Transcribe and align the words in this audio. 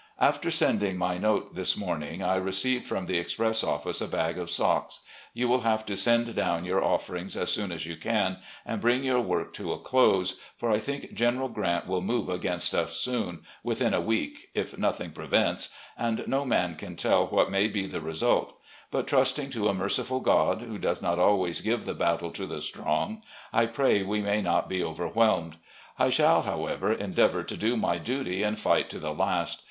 After 0.19 0.49
sending 0.49 0.97
my 0.97 1.19
note 1.19 1.53
this 1.53 1.77
morning, 1.77 2.23
I 2.23 2.33
re. 2.37 2.49
ceived 2.51 2.87
from 2.87 3.05
the 3.05 3.19
express 3.19 3.63
office 3.63 4.01
a 4.01 4.07
bag 4.07 4.39
of 4.39 4.49
socks. 4.49 5.01
You 5.31 5.47
will 5.47 5.59
have 5.61 5.85
to 5.85 5.95
send 5.95 6.33
down 6.33 6.65
your 6.65 6.83
offerings 6.83 7.37
as 7.37 7.51
soon 7.51 7.71
as 7.71 7.85
you 7.85 7.95
can, 7.95 8.39
and 8.65 8.81
bring 8.81 9.03
your 9.03 9.19
work 9.21 9.53
to 9.53 9.71
a 9.73 9.77
close, 9.79 10.39
for 10.57 10.71
I 10.71 10.79
think 10.79 11.13
General 11.13 11.49
Grant 11.49 11.85
will 11.85 12.01
move 12.01 12.29
against 12.29 12.73
us 12.73 12.97
soon— 12.97 13.43
^within 13.63 13.93
a 13.93 14.01
week, 14.01 14.49
if 14.55 14.75
nothing 14.75 15.11
prevents— 15.11 15.71
^and 16.01 16.25
no 16.25 16.45
man 16.45 16.77
can 16.77 16.95
tell 16.95 17.27
what 17.27 17.51
may 17.51 17.67
be 17.67 17.85
the 17.85 18.01
result; 18.01 18.57
but 18.89 19.05
trust 19.05 19.37
ing 19.37 19.51
to 19.51 19.67
a 19.67 19.73
merciful 19.75 20.19
God, 20.19 20.61
who 20.61 20.79
does 20.79 21.03
not 21.03 21.19
always 21.19 21.61
give 21.61 21.85
the 21.85 21.93
battle 21.93 22.31
to 22.31 22.47
the 22.47 22.61
strong, 22.61 23.21
I 23.53 23.67
pray 23.67 24.01
we 24.01 24.19
may 24.21 24.41
not 24.41 24.67
be 24.67 24.83
overwhelmed, 24.83 25.57
I 25.99 26.09
shall, 26.09 26.41
however, 26.41 26.91
endeavour 26.91 27.43
to 27.43 27.55
do 27.55 27.77
my 27.77 27.99
duty 27.99 28.41
and 28.41 28.57
fight 28.57 28.89
to 28.89 28.97
the 28.99 29.13
last. 29.13 29.59